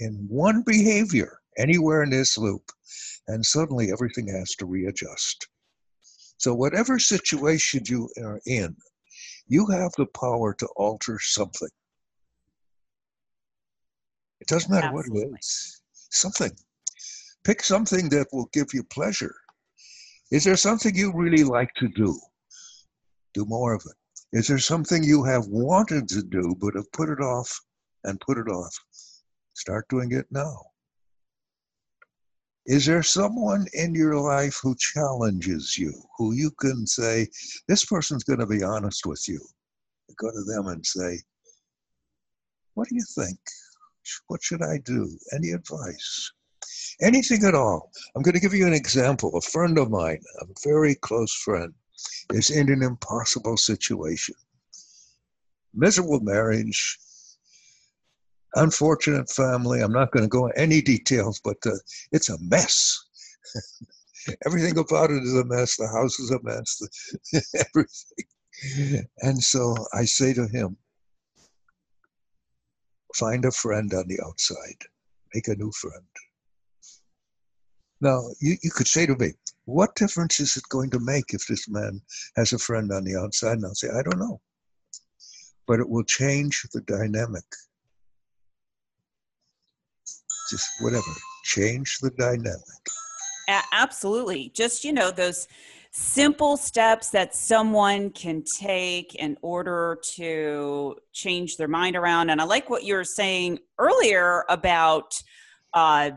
in 0.00 0.26
one 0.28 0.62
behavior 0.62 1.38
anywhere 1.58 2.02
in 2.02 2.10
this 2.10 2.36
loop, 2.36 2.70
and 3.28 3.44
suddenly 3.44 3.92
everything 3.92 4.26
has 4.28 4.50
to 4.56 4.66
readjust. 4.66 5.48
So, 6.38 6.54
whatever 6.54 6.98
situation 6.98 7.82
you 7.86 8.08
are 8.22 8.40
in, 8.46 8.76
you 9.48 9.66
have 9.66 9.92
the 9.96 10.06
power 10.06 10.54
to 10.54 10.66
alter 10.76 11.18
something. 11.20 11.68
It 14.40 14.48
doesn't 14.48 14.70
matter 14.70 14.88
Absolutely. 14.88 15.24
what 15.24 15.34
it 15.34 15.38
is, 15.38 15.82
something. 16.10 16.52
Pick 17.44 17.62
something 17.62 18.08
that 18.10 18.26
will 18.32 18.48
give 18.52 18.74
you 18.74 18.82
pleasure. 18.84 19.34
Is 20.30 20.44
there 20.44 20.56
something 20.56 20.94
you 20.94 21.12
really 21.14 21.44
like 21.44 21.72
to 21.74 21.88
do? 21.88 22.18
Do 23.34 23.44
more 23.44 23.74
of 23.74 23.82
it. 23.86 23.96
Is 24.36 24.48
there 24.48 24.58
something 24.58 25.02
you 25.02 25.22
have 25.24 25.46
wanted 25.46 26.08
to 26.08 26.22
do 26.22 26.56
but 26.60 26.74
have 26.74 26.90
put 26.92 27.08
it 27.08 27.20
off 27.20 27.60
and 28.04 28.20
put 28.20 28.38
it 28.38 28.48
off? 28.48 28.74
Start 29.54 29.88
doing 29.88 30.12
it 30.12 30.26
now. 30.30 30.60
Is 32.66 32.84
there 32.86 33.02
someone 33.02 33.66
in 33.74 33.94
your 33.94 34.18
life 34.20 34.58
who 34.62 34.74
challenges 34.76 35.78
you, 35.78 35.92
who 36.18 36.32
you 36.32 36.50
can 36.60 36.86
say, 36.86 37.28
this 37.68 37.84
person's 37.84 38.24
going 38.24 38.40
to 38.40 38.46
be 38.46 38.62
honest 38.62 39.06
with 39.06 39.28
you? 39.28 39.40
Go 40.18 40.30
to 40.30 40.44
them 40.44 40.66
and 40.68 40.84
say, 40.84 41.20
what 42.74 42.88
do 42.88 42.94
you 42.96 43.04
think? 43.14 43.38
What 44.26 44.42
should 44.42 44.62
I 44.62 44.78
do? 44.84 45.16
Any 45.32 45.52
advice? 45.52 46.32
anything 47.00 47.44
at 47.44 47.54
all. 47.54 47.90
I'm 48.14 48.22
going 48.22 48.34
to 48.34 48.40
give 48.40 48.54
you 48.54 48.66
an 48.66 48.72
example. 48.72 49.36
A 49.36 49.40
friend 49.40 49.78
of 49.78 49.90
mine, 49.90 50.20
a 50.40 50.46
very 50.64 50.94
close 50.94 51.32
friend, 51.34 51.72
is 52.32 52.50
in 52.50 52.70
an 52.70 52.82
impossible 52.82 53.56
situation. 53.56 54.34
Miserable 55.74 56.20
marriage, 56.20 56.98
unfortunate 58.56 59.30
family. 59.30 59.80
I'm 59.80 59.92
not 59.92 60.10
going 60.10 60.24
to 60.24 60.28
go 60.28 60.46
into 60.46 60.58
any 60.58 60.82
details, 60.82 61.40
but 61.42 61.58
uh, 61.66 61.76
it's 62.12 62.28
a 62.28 62.38
mess. 62.40 63.04
Everything 64.46 64.76
about 64.78 65.10
it 65.10 65.22
is 65.22 65.34
a 65.34 65.44
mess. 65.44 65.76
The 65.76 65.86
house 65.88 66.18
is 66.18 66.30
a 66.30 66.42
mess. 66.42 66.82
everything. 67.54 69.06
And 69.18 69.42
so 69.42 69.76
I 69.92 70.04
say 70.04 70.32
to 70.34 70.48
him, 70.48 70.76
find 73.14 73.44
a 73.44 73.50
friend 73.50 73.92
on 73.94 74.08
the 74.08 74.18
outside, 74.26 74.82
make 75.34 75.48
a 75.48 75.54
new 75.54 75.70
friend. 75.72 76.04
Now, 78.00 78.20
you, 78.40 78.56
you 78.62 78.70
could 78.70 78.88
say 78.88 79.06
to 79.06 79.16
me, 79.16 79.32
what 79.64 79.94
difference 79.94 80.38
is 80.40 80.56
it 80.56 80.64
going 80.68 80.90
to 80.90 81.00
make 81.00 81.32
if 81.32 81.46
this 81.46 81.68
man 81.68 82.00
has 82.36 82.52
a 82.52 82.58
friend 82.58 82.92
on 82.92 83.04
the 83.04 83.16
outside? 83.16 83.54
And 83.54 83.64
I'll 83.64 83.74
say, 83.74 83.88
I 83.88 84.02
don't 84.02 84.18
know. 84.18 84.40
But 85.66 85.80
it 85.80 85.88
will 85.88 86.04
change 86.04 86.62
the 86.72 86.82
dynamic. 86.82 87.44
Just 90.50 90.68
whatever, 90.80 91.10
change 91.44 91.98
the 92.00 92.10
dynamic. 92.10 92.62
absolutely. 93.72 94.50
Just, 94.54 94.84
you 94.84 94.92
know, 94.92 95.10
those 95.10 95.46
simple 95.92 96.56
steps 96.56 97.10
that 97.10 97.34
someone 97.34 98.10
can 98.10 98.42
take 98.42 99.14
in 99.14 99.36
order 99.40 99.98
to 100.14 100.94
change 101.12 101.56
their 101.56 101.68
mind 101.68 101.96
around. 101.96 102.30
And 102.30 102.40
I 102.40 102.44
like 102.44 102.68
what 102.68 102.84
you 102.84 102.94
were 102.94 103.04
saying 103.04 103.60
earlier 103.78 104.44
about 104.48 105.14
uh, 105.72 106.10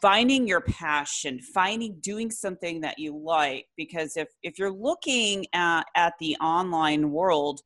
finding 0.00 0.46
your 0.46 0.62
passion 0.62 1.40
finding 1.40 1.98
doing 2.00 2.30
something 2.30 2.80
that 2.80 2.98
you 2.98 3.14
like 3.16 3.66
because 3.76 4.16
if 4.16 4.28
if 4.42 4.58
you're 4.58 4.72
looking 4.72 5.44
at 5.52 5.84
at 5.94 6.14
the 6.20 6.34
online 6.36 7.10
world 7.10 7.60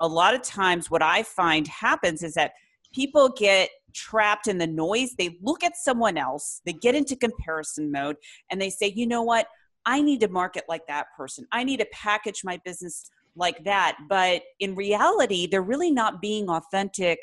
a 0.00 0.06
lot 0.06 0.34
of 0.34 0.42
times 0.42 0.90
what 0.90 1.02
i 1.02 1.22
find 1.22 1.66
happens 1.66 2.22
is 2.22 2.34
that 2.34 2.52
people 2.92 3.28
get 3.30 3.70
trapped 3.94 4.46
in 4.46 4.58
the 4.58 4.66
noise 4.66 5.14
they 5.18 5.38
look 5.42 5.64
at 5.64 5.76
someone 5.76 6.16
else 6.16 6.60
they 6.64 6.72
get 6.72 6.94
into 6.94 7.16
comparison 7.16 7.90
mode 7.90 8.16
and 8.50 8.60
they 8.60 8.70
say 8.70 8.86
you 8.86 9.06
know 9.06 9.22
what 9.22 9.46
i 9.86 10.00
need 10.00 10.20
to 10.20 10.28
market 10.28 10.64
like 10.68 10.86
that 10.86 11.06
person 11.16 11.46
i 11.52 11.64
need 11.64 11.78
to 11.78 11.86
package 11.92 12.42
my 12.44 12.60
business 12.64 13.10
like 13.36 13.62
that 13.64 13.96
but 14.08 14.42
in 14.60 14.74
reality 14.74 15.46
they're 15.46 15.62
really 15.62 15.90
not 15.90 16.20
being 16.20 16.48
authentic 16.48 17.18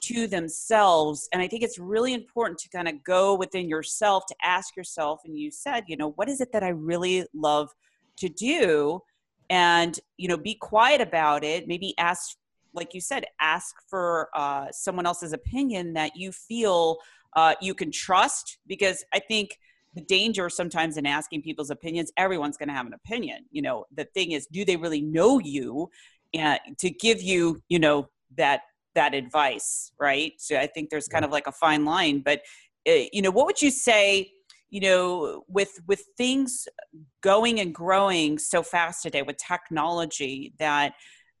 to 0.00 0.26
themselves. 0.26 1.28
And 1.32 1.42
I 1.42 1.48
think 1.48 1.62
it's 1.62 1.78
really 1.78 2.14
important 2.14 2.58
to 2.60 2.68
kind 2.70 2.88
of 2.88 3.02
go 3.04 3.34
within 3.34 3.68
yourself 3.68 4.24
to 4.28 4.34
ask 4.42 4.76
yourself, 4.76 5.20
and 5.24 5.38
you 5.38 5.50
said, 5.50 5.84
you 5.86 5.96
know, 5.96 6.12
what 6.12 6.28
is 6.28 6.40
it 6.40 6.52
that 6.52 6.62
I 6.62 6.70
really 6.70 7.26
love 7.34 7.70
to 8.18 8.28
do? 8.28 9.00
And, 9.50 9.98
you 10.16 10.28
know, 10.28 10.36
be 10.36 10.54
quiet 10.54 11.00
about 11.00 11.44
it. 11.44 11.68
Maybe 11.68 11.94
ask, 11.98 12.36
like 12.74 12.94
you 12.94 13.00
said, 13.00 13.24
ask 13.40 13.74
for 13.88 14.28
uh, 14.34 14.66
someone 14.70 15.06
else's 15.06 15.32
opinion 15.32 15.94
that 15.94 16.16
you 16.16 16.32
feel 16.32 16.98
uh, 17.36 17.54
you 17.60 17.74
can 17.74 17.90
trust. 17.90 18.58
Because 18.66 19.04
I 19.14 19.18
think 19.18 19.58
the 19.94 20.02
danger 20.02 20.48
sometimes 20.48 20.96
in 20.96 21.06
asking 21.06 21.42
people's 21.42 21.70
opinions, 21.70 22.12
everyone's 22.16 22.56
going 22.56 22.68
to 22.68 22.74
have 22.74 22.86
an 22.86 22.94
opinion. 22.94 23.44
You 23.50 23.62
know, 23.62 23.86
the 23.94 24.04
thing 24.04 24.32
is, 24.32 24.46
do 24.46 24.64
they 24.64 24.76
really 24.76 25.00
know 25.00 25.38
you? 25.38 25.90
And 26.32 26.60
to 26.78 26.90
give 26.90 27.20
you, 27.20 27.60
you 27.68 27.78
know, 27.78 28.08
that 28.36 28.62
that 28.94 29.14
advice, 29.14 29.92
right? 29.98 30.32
So 30.38 30.56
I 30.56 30.66
think 30.66 30.90
there's 30.90 31.08
kind 31.08 31.24
of 31.24 31.30
like 31.30 31.46
a 31.46 31.52
fine 31.52 31.84
line. 31.84 32.22
But 32.24 32.42
uh, 32.88 33.04
you 33.12 33.22
know, 33.22 33.30
what 33.30 33.46
would 33.46 33.60
you 33.60 33.70
say? 33.70 34.32
You 34.70 34.80
know, 34.80 35.42
with 35.48 35.80
with 35.88 36.04
things 36.16 36.68
going 37.22 37.58
and 37.58 37.74
growing 37.74 38.38
so 38.38 38.62
fast 38.62 39.02
today 39.02 39.22
with 39.22 39.36
technology, 39.36 40.54
that 40.60 40.94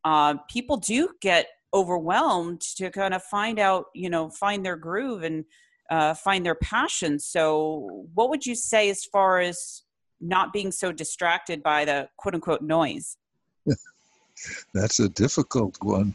uh, 0.04 0.34
people 0.48 0.76
do 0.76 1.10
get 1.20 1.46
overwhelmed 1.72 2.60
to 2.60 2.90
kind 2.90 3.14
of 3.14 3.22
find 3.22 3.58
out, 3.58 3.86
you 3.94 4.10
know, 4.10 4.28
find 4.30 4.64
their 4.64 4.76
groove 4.76 5.22
and 5.22 5.44
uh, 5.90 6.14
find 6.14 6.44
their 6.44 6.54
passion. 6.54 7.18
So, 7.18 8.06
what 8.14 8.30
would 8.30 8.46
you 8.46 8.54
say 8.54 8.90
as 8.90 9.04
far 9.04 9.40
as 9.40 9.82
not 10.20 10.52
being 10.52 10.70
so 10.70 10.92
distracted 10.92 11.62
by 11.62 11.84
the 11.84 12.08
quote 12.16 12.34
unquote 12.34 12.62
noise? 12.62 13.16
That's 14.74 15.00
a 15.00 15.08
difficult 15.08 15.76
one. 15.82 16.14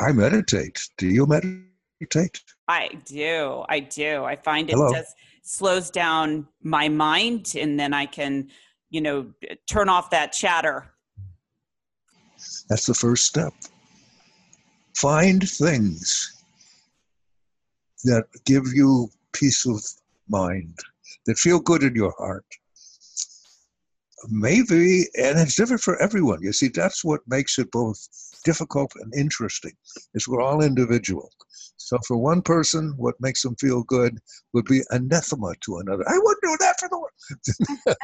I 0.00 0.12
meditate. 0.12 0.88
Do 0.98 1.06
you 1.06 1.26
meditate? 1.26 2.42
I 2.68 2.88
do. 3.04 3.64
I 3.68 3.80
do. 3.80 4.24
I 4.24 4.36
find 4.36 4.68
it 4.68 4.74
Hello. 4.74 4.92
just 4.92 5.14
slows 5.42 5.90
down 5.90 6.48
my 6.62 6.88
mind 6.88 7.54
and 7.58 7.78
then 7.78 7.94
I 7.94 8.06
can, 8.06 8.48
you 8.90 9.00
know, 9.00 9.32
turn 9.66 9.88
off 9.88 10.10
that 10.10 10.32
chatter. 10.32 10.93
That's 12.68 12.86
the 12.86 12.94
first 12.94 13.26
step. 13.26 13.52
Find 14.96 15.48
things 15.48 16.42
that 18.04 18.24
give 18.44 18.66
you 18.74 19.08
peace 19.32 19.66
of 19.66 19.82
mind, 20.28 20.78
that 21.26 21.38
feel 21.38 21.60
good 21.60 21.82
in 21.82 21.94
your 21.94 22.14
heart. 22.18 22.44
Maybe, 24.28 25.04
and 25.18 25.38
it's 25.38 25.56
different 25.56 25.82
for 25.82 26.00
everyone. 26.00 26.42
You 26.42 26.52
see, 26.52 26.68
that's 26.68 27.04
what 27.04 27.20
makes 27.26 27.58
it 27.58 27.70
both 27.70 28.08
difficult 28.44 28.92
and 28.96 29.12
interesting 29.14 29.72
is 30.14 30.28
we're 30.28 30.42
all 30.42 30.62
individual. 30.62 31.30
So 31.76 31.98
for 32.06 32.16
one 32.16 32.42
person, 32.42 32.94
what 32.96 33.14
makes 33.20 33.42
them 33.42 33.56
feel 33.56 33.82
good 33.84 34.18
would 34.52 34.64
be 34.66 34.82
anathema 34.90 35.54
to 35.62 35.78
another. 35.78 36.04
I 36.08 36.18
wouldn't 36.18 36.42
do 36.42 36.56
that 36.60 36.76
for 36.78 36.88
the 36.88 36.98
world. 36.98 37.98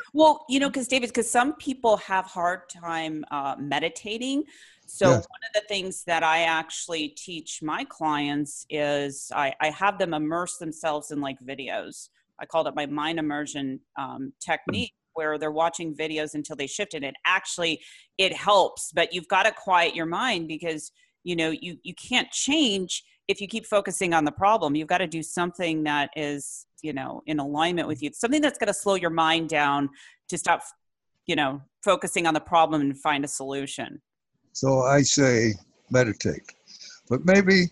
well, 0.14 0.44
you 0.48 0.60
know, 0.60 0.68
because 0.68 0.88
David, 0.88 1.08
because 1.08 1.30
some 1.30 1.54
people 1.54 1.96
have 1.98 2.26
hard 2.26 2.68
time 2.68 3.24
uh, 3.30 3.56
meditating. 3.58 4.44
So 4.86 5.08
one 5.08 5.20
of 5.20 5.54
the 5.54 5.62
things 5.68 6.04
that 6.04 6.22
I 6.22 6.42
actually 6.42 7.08
teach 7.08 7.62
my 7.62 7.84
clients 7.84 8.66
is 8.68 9.32
I, 9.34 9.54
I 9.60 9.70
have 9.70 9.98
them 9.98 10.12
immerse 10.12 10.58
themselves 10.58 11.10
in 11.10 11.20
like 11.20 11.38
videos. 11.40 12.08
I 12.38 12.46
called 12.46 12.66
it 12.68 12.74
my 12.74 12.86
mind 12.86 13.18
immersion 13.18 13.80
um, 13.98 14.32
technique 14.40 14.94
where 15.14 15.38
they're 15.38 15.50
watching 15.50 15.94
videos 15.94 16.34
until 16.34 16.56
they 16.56 16.66
shift 16.66 16.94
it 16.94 17.14
actually 17.26 17.80
it 18.18 18.32
helps 18.32 18.92
but 18.94 19.12
you've 19.12 19.28
got 19.28 19.44
to 19.44 19.52
quiet 19.52 19.94
your 19.94 20.06
mind 20.06 20.46
because 20.48 20.92
you 21.24 21.34
know 21.34 21.50
you 21.50 21.76
you 21.82 21.94
can't 21.94 22.30
change 22.30 23.02
if 23.28 23.40
you 23.40 23.48
keep 23.48 23.66
focusing 23.66 24.12
on 24.12 24.24
the 24.24 24.32
problem. 24.32 24.76
You've 24.76 24.88
got 24.88 24.98
to 24.98 25.06
do 25.06 25.22
something 25.22 25.82
that 25.84 26.10
is 26.14 26.66
you 26.82 26.92
know 26.92 27.22
in 27.26 27.38
alignment 27.40 27.88
with 27.88 28.02
you. 28.02 28.10
Something 28.12 28.42
that's 28.42 28.58
going 28.58 28.68
to 28.68 28.74
slow 28.74 28.94
your 28.94 29.10
mind 29.10 29.48
down 29.48 29.88
to 30.28 30.38
stop 30.38 30.62
you 31.26 31.36
know 31.36 31.60
focusing 31.82 32.26
on 32.26 32.34
the 32.34 32.40
problem 32.40 32.80
and 32.80 32.98
find 32.98 33.24
a 33.24 33.28
solution. 33.28 34.00
So 34.52 34.82
i 34.82 35.02
say 35.02 35.54
meditate 35.90 36.52
but 37.08 37.24
maybe 37.24 37.66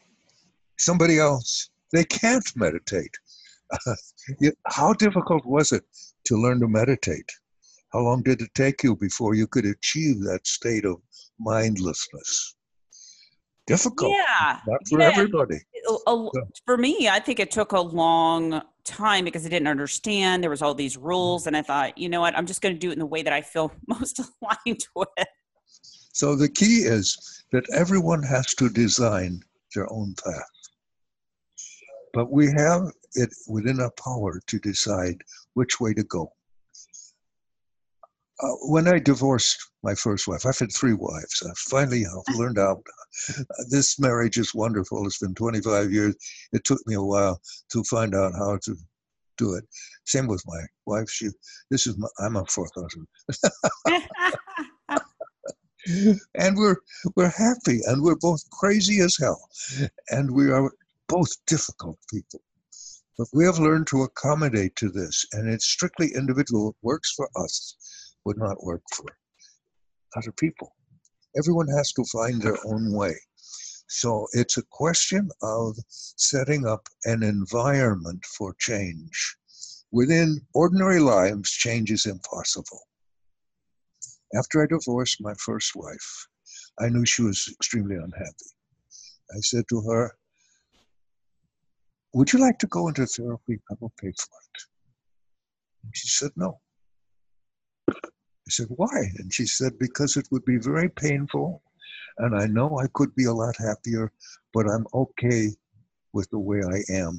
somebody 0.79 1.19
else 1.19 1.71
they 1.93 2.05
can't 2.05 2.45
meditate 2.57 3.15
how 4.67 4.93
difficult 4.95 5.45
was 5.47 5.73
it 5.73 5.85
to 6.25 6.37
learn 6.37 6.61
to 6.61 6.69
meditate? 6.69 7.31
How 7.93 8.01
long 8.01 8.23
did 8.23 8.41
it 8.41 8.51
take 8.55 8.83
you 8.83 8.97
before 8.97 9.35
you 9.35 9.47
could 9.47 9.67
achieve 9.67 10.21
that 10.21 10.47
state 10.47 10.85
of 10.85 10.97
mindlessness? 11.39 12.57
Difficult. 13.67 14.11
Yeah. 14.11 14.59
Not 14.67 14.81
for 14.89 15.01
yeah. 15.01 15.09
everybody. 15.09 15.61
A, 15.89 16.11
a, 16.11 16.31
for 16.65 16.77
me, 16.77 17.09
I 17.09 17.21
think 17.21 17.39
it 17.39 17.51
took 17.51 17.73
a 17.73 17.81
long 17.81 18.63
time 18.85 19.25
because 19.25 19.47
I 19.47 19.49
didn't 19.49 19.69
understand. 19.69 20.43
There 20.43 20.51
was 20.51 20.63
all 20.63 20.75
these 20.75 20.97
rules, 20.97 21.47
and 21.47 21.57
I 21.57 21.63
thought, 21.63 21.97
you 21.97 22.09
know 22.09 22.21
what, 22.21 22.37
I'm 22.37 22.47
just 22.47 22.61
going 22.61 22.75
to 22.75 22.79
do 22.79 22.91
it 22.91 22.95
in 22.95 22.99
the 22.99 23.07
way 23.07 23.23
that 23.23 23.33
I 23.33 23.41
feel 23.41 23.73
most 23.87 24.21
aligned 24.21 24.87
with. 24.97 25.09
So 26.13 26.35
the 26.35 26.49
key 26.49 26.81
is 26.83 27.45
that 27.53 27.65
everyone 27.73 28.23
has 28.23 28.55
to 28.55 28.69
design 28.69 29.41
their 29.75 29.91
own 29.93 30.15
path. 30.23 30.43
But 32.13 32.31
we 32.31 32.47
have 32.53 32.93
it 33.15 33.31
within 33.49 33.81
our 33.81 33.93
power 33.93 34.41
to 34.47 34.59
decide 34.59 35.23
which 35.55 35.81
way 35.81 35.95
to 35.95 36.05
go. 36.05 36.33
Uh, 38.41 38.57
when 38.69 38.89
I 38.89 38.99
divorced 38.99 39.57
my 39.83 39.95
first 39.95 40.27
wife, 40.27 40.45
I've 40.45 40.59
had 40.59 40.73
three 40.73 40.95
wives. 40.95 41.43
I 41.47 41.53
finally 41.71 42.03
have 42.03 42.37
learned 42.37 42.59
out 42.59 42.83
uh, 43.29 43.43
this 43.71 43.99
marriage 43.99 44.39
is 44.39 44.55
wonderful. 44.55 45.07
It's 45.07 45.19
been 45.19 45.35
25 45.35 45.93
years. 45.93 46.17
It 46.53 46.65
took 46.65 46.81
me 46.87 46.95
a 46.95 47.03
while 47.03 47.41
to 47.71 47.85
find 47.85 48.15
out 48.15 48.33
how 48.35 48.59
to 48.65 48.77
do 49.39 49.55
it. 49.55 49.65
Same 50.05 50.27
with 50.27 50.43
my 50.47 50.61
wife. 50.87 51.09
She, 51.11 51.29
this 51.71 51.87
is 51.87 51.97
my, 51.99 52.09
I'm 52.19 52.37
a 52.37 52.45
fourth 52.47 52.73
husband. 52.75 53.07
and 56.37 56.57
we're 56.57 56.77
we're 57.17 57.29
happy 57.29 57.81
and 57.87 58.03
we're 58.03 58.17
both 58.17 58.41
crazy 58.51 59.01
as 59.01 59.17
hell 59.19 59.49
and 60.11 60.31
we 60.31 60.49
are 60.51 60.71
both 61.13 61.31
difficult 61.47 61.99
people 62.11 62.41
but 63.19 63.29
we 63.33 63.45
have 63.45 63.59
learned 63.59 63.87
to 63.89 64.03
accommodate 64.03 64.75
to 64.77 64.89
this, 64.89 65.27
and 65.33 65.49
it's 65.49 65.67
strictly 65.67 66.15
individual. 66.15 66.65
What 66.65 66.77
works 66.83 67.13
for 67.13 67.29
us 67.37 67.77
would 68.25 68.39
not 68.39 68.65
work 68.65 68.83
for 68.95 69.05
other 70.17 70.33
people. 70.33 70.75
Everyone 71.37 71.69
has 71.69 71.93
to 71.93 72.05
find 72.05 72.41
their 72.41 72.59
own 72.67 72.93
way. 72.93 73.15
So 73.89 74.27
it's 74.33 74.57
a 74.57 74.65
question 74.71 75.29
of 75.43 75.77
setting 75.89 76.67
up 76.67 76.89
an 77.05 77.23
environment 77.23 78.25
for 78.25 78.55
change. 78.59 79.37
Within 79.91 80.41
ordinary 80.55 81.01
lives, 81.01 81.51
change 81.51 81.91
is 81.91 82.07
impossible. 82.07 82.81
After 84.35 84.63
I 84.63 84.67
divorced 84.67 85.19
my 85.21 85.35
first 85.35 85.77
wife, 85.77 86.27
I 86.81 86.89
knew 86.89 87.05
she 87.05 87.23
was 87.23 87.47
extremely 87.53 87.97
unhappy. 87.97 88.51
I 89.37 89.41
said 89.41 89.65
to 89.69 89.83
her, 89.83 90.17
would 92.15 92.33
you 92.33 92.39
like 92.39 92.59
to 92.59 92.67
go 92.67 92.89
into 92.89 93.07
therapy? 93.07 93.61
I 93.71 93.75
will 93.81 93.93
pay 94.01 94.13
for 94.13 94.37
it. 94.45 94.63
She 95.95 96.09
said, 96.09 96.31
No. 96.37 96.61
I 97.89 98.51
said, 98.51 98.69
Why? 98.71 99.11
And 99.19 99.33
she 99.33 99.47
said, 99.47 99.79
Because 99.79 100.17
it 100.17 100.29
would 100.31 100.45
be 100.45 100.59
very 100.59 100.89
painful. 100.89 101.63
And 102.19 102.37
I 102.37 102.47
know 102.47 102.79
I 102.79 102.89
could 102.93 103.15
be 103.15 103.25
a 103.25 103.33
lot 103.33 103.57
happier, 103.57 104.13
but 104.53 104.69
I'm 104.69 104.87
okay 104.93 105.49
with 106.13 106.29
the 106.31 106.39
way 106.39 106.61
I 106.63 106.93
am. 106.93 107.19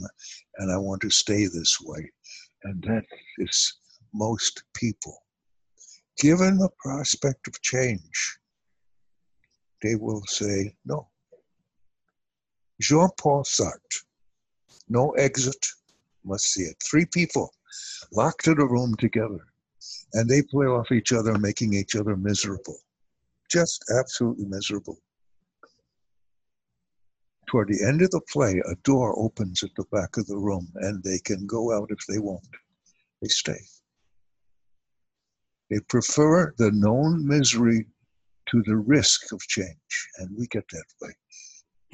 And 0.58 0.72
I 0.72 0.78
want 0.78 1.02
to 1.02 1.10
stay 1.10 1.48
this 1.48 1.78
way. 1.82 2.12
And 2.64 2.82
that 2.84 3.04
is 3.40 3.74
most 4.14 4.64
people. 4.76 5.18
Given 6.20 6.58
the 6.58 6.70
prospect 6.78 7.48
of 7.48 7.60
change, 7.62 8.38
they 9.82 9.96
will 9.96 10.24
say 10.28 10.76
no. 10.86 11.10
Jean 12.80 13.10
Paul 13.18 13.44
Sartre 13.44 14.04
no 14.90 15.12
exit, 15.12 15.66
must 16.24 16.46
see 16.46 16.63
it. 16.63 16.78
Three 16.84 17.06
people 17.06 17.54
locked 18.12 18.48
in 18.48 18.60
a 18.60 18.66
room 18.66 18.96
together, 18.96 19.40
and 20.13 20.30
they 20.30 20.42
play 20.42 20.66
off 20.66 20.92
each 20.92 21.12
other, 21.12 21.38
making 21.38 21.74
each 21.74 21.96
other 21.96 22.16
miserable. 22.16 22.78
Just 23.50 23.86
absolutely 23.92 24.46
miserable. 24.46 25.00
toward 27.54 27.68
the 27.68 27.86
end 27.88 28.02
of 28.02 28.10
the 28.10 28.22
play, 28.32 28.60
a 28.66 28.75
door 28.84 29.13
opens 29.20 29.62
at 29.62 29.70
the 29.75 29.86
back 29.92 30.18
of 30.18 30.25
the 30.25 30.38
room 30.38 30.68
and 30.78 31.04
they 31.04 31.20
can 31.20 31.46
go 31.46 31.72
out 31.72 31.88
if 31.92 32.00
they 32.08 32.18
want. 32.18 32.48
They 33.22 33.28
stay. 33.28 33.60
They 35.70 35.80
prefer 35.88 36.56
the 36.58 36.72
known 36.72 37.28
misery 37.28 37.86
to 38.50 38.63
the 38.63 38.75
risk 38.75 39.32
of 39.32 39.40
change, 39.42 40.10
and 40.18 40.36
we 40.36 40.48
get 40.48 40.68
that 40.72 40.84
way. 41.00 41.12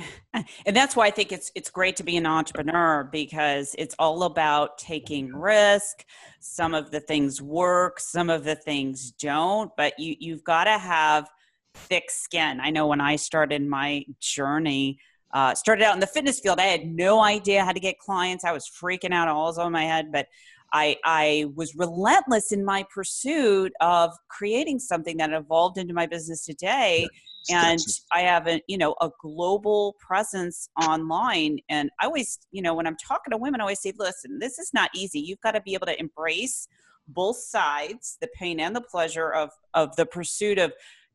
and 0.33 0.75
that's 0.75 0.95
why 0.95 1.07
I 1.07 1.11
think 1.11 1.31
it's 1.31 1.51
it's 1.55 1.69
great 1.69 1.95
to 1.97 2.03
be 2.03 2.17
an 2.17 2.25
entrepreneur 2.25 3.03
because 3.11 3.75
it's 3.77 3.95
all 3.99 4.23
about 4.23 4.77
taking 4.77 5.33
risk. 5.33 6.05
Some 6.39 6.73
of 6.73 6.91
the 6.91 6.99
things 6.99 7.41
work, 7.41 7.99
some 7.99 8.29
of 8.29 8.43
the 8.43 8.55
things 8.55 9.11
don't, 9.11 9.71
but 9.77 9.97
you 9.99 10.15
you've 10.19 10.43
got 10.43 10.65
to 10.65 10.77
have 10.77 11.29
thick 11.73 12.09
skin. 12.09 12.59
I 12.59 12.69
know 12.69 12.87
when 12.87 13.01
I 13.01 13.15
started 13.15 13.65
my 13.65 14.05
journey, 14.19 14.99
uh, 15.33 15.53
started 15.53 15.83
out 15.83 15.93
in 15.93 15.99
the 15.99 16.07
fitness 16.07 16.39
field, 16.39 16.59
I 16.59 16.63
had 16.63 16.85
no 16.85 17.21
idea 17.21 17.63
how 17.63 17.71
to 17.71 17.79
get 17.79 17.99
clients. 17.99 18.43
I 18.43 18.51
was 18.51 18.67
freaking 18.69 19.13
out, 19.13 19.27
all 19.27 19.47
over 19.47 19.69
my 19.69 19.85
head, 19.85 20.11
but 20.11 20.27
I, 20.73 20.97
I 21.03 21.45
was 21.55 21.75
relentless 21.75 22.51
in 22.51 22.63
my 22.63 22.85
pursuit 22.93 23.73
of 23.81 24.11
creating 24.27 24.79
something 24.79 25.17
that 25.17 25.31
evolved 25.31 25.77
into 25.77 25.93
my 25.93 26.05
business 26.05 26.45
today. 26.45 27.07
And 27.51 27.79
I 28.11 28.21
have 28.21 28.47
a, 28.47 28.61
you 28.67 28.77
know, 28.77 28.95
a 29.01 29.09
global 29.21 29.95
presence 29.99 30.69
online. 30.83 31.57
And 31.69 31.89
I 31.99 32.05
always, 32.05 32.37
you 32.51 32.61
know, 32.61 32.75
when 32.75 32.85
I'm 32.85 32.97
talking 32.97 33.31
to 33.31 33.37
women, 33.37 33.61
I 33.61 33.63
always 33.63 33.81
say, 33.81 33.93
listen, 33.97 34.37
this 34.39 34.59
is 34.59 34.71
not 34.73 34.91
easy. 34.93 35.19
You've 35.19 35.41
got 35.41 35.53
to 35.53 35.61
be 35.61 35.73
able 35.73 35.87
to 35.87 35.99
embrace 35.99 36.67
both 37.07 37.37
sides, 37.37 38.17
the 38.21 38.27
pain 38.35 38.59
and 38.59 38.75
the 38.75 38.81
pleasure 38.81 39.31
of, 39.31 39.49
of 39.73 39.95
the 39.95 40.05
pursuit 40.05 40.59
of 40.59 40.73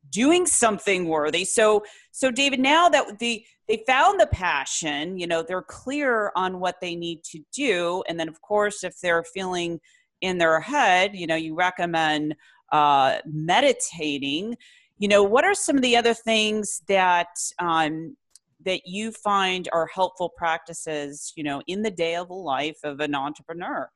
doing 0.09 0.45
something 0.45 1.07
worthy. 1.07 1.45
So, 1.45 1.83
so 2.11 2.31
David, 2.31 2.59
now 2.59 2.89
that 2.89 3.19
the, 3.19 3.43
they 3.67 3.83
found 3.87 4.19
the 4.19 4.27
passion, 4.27 5.17
you 5.17 5.27
know, 5.27 5.43
they're 5.43 5.61
clear 5.61 6.31
on 6.35 6.59
what 6.59 6.75
they 6.81 6.95
need 6.95 7.23
to 7.25 7.39
do. 7.53 8.03
And 8.07 8.19
then 8.19 8.29
of 8.29 8.41
course, 8.41 8.83
if 8.83 8.99
they're 9.01 9.23
feeling 9.23 9.79
in 10.21 10.37
their 10.37 10.59
head, 10.59 11.15
you 11.15 11.27
know, 11.27 11.35
you 11.35 11.55
recommend 11.55 12.35
uh, 12.71 13.19
meditating. 13.25 14.57
You 14.97 15.07
know, 15.07 15.23
what 15.23 15.43
are 15.43 15.53
some 15.53 15.75
of 15.75 15.81
the 15.81 15.97
other 15.97 16.13
things 16.13 16.81
that 16.87 17.27
um, 17.59 18.15
that 18.63 18.81
you 18.85 19.11
find 19.11 19.69
are 19.71 19.87
helpful 19.87 20.29
practices, 20.35 21.31
you 21.35 21.43
know, 21.43 21.61
in 21.67 21.83
the 21.83 21.91
day 21.91 22.15
of 22.15 22.29
the 22.29 22.33
life 22.33 22.77
of 22.83 22.99
an 22.99 23.13
entrepreneur? 23.13 23.89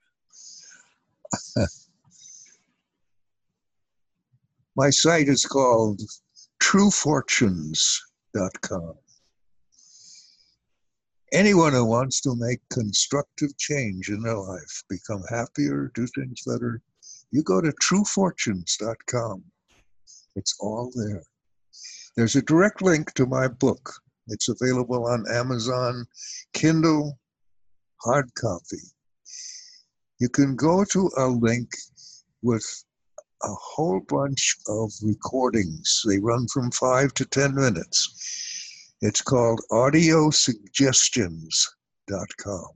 My 4.80 4.90
site 4.90 5.28
is 5.28 5.46
called 5.46 6.02
truefortunes.com. 6.64 8.94
Anyone 11.34 11.74
who 11.74 11.84
wants 11.84 12.22
to 12.22 12.34
make 12.38 12.62
constructive 12.72 13.58
change 13.58 14.08
in 14.08 14.22
their 14.22 14.38
life, 14.38 14.84
become 14.90 15.22
happier, 15.30 15.92
do 15.96 16.08
things 16.08 16.44
better, 16.48 16.82
you 17.30 17.44
go 17.44 17.60
to 17.60 17.74
truefortunes.com. 17.84 19.44
It's 20.38 20.56
all 20.62 20.94
there. 20.96 21.26
There's 22.16 22.38
a 22.38 22.42
direct 22.42 22.82
link 22.82 23.14
to 23.16 23.26
my 23.26 23.50
book. 23.50 23.92
It's 24.28 24.48
available 24.48 25.08
on 25.08 25.26
Amazon, 25.30 26.06
Kindle, 26.54 27.20
hard 28.02 28.34
copy. 28.36 28.94
You 30.22 30.30
can 30.30 30.56
go 30.56 30.86
to 30.86 31.12
a 31.18 31.28
link 31.28 31.68
with 32.42 32.64
a 33.44 33.54
whole 33.54 34.00
bunch 34.08 34.56
of 34.68 34.92
recordings. 35.02 36.04
They 36.06 36.20
run 36.20 36.48
from 36.48 36.72
five 36.72 37.14
to 37.16 37.26
10 37.26 37.56
minutes. 37.56 38.96
It's 39.02 39.22
called 39.22 39.60
audiosuggestions.com. 39.72 42.68